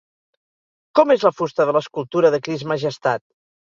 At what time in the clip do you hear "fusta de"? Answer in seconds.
1.43-1.79